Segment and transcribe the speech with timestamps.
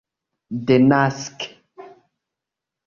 [0.67, 1.39] denaske